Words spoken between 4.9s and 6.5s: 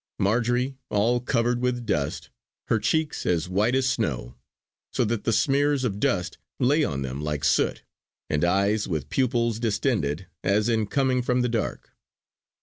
so that the smears of dust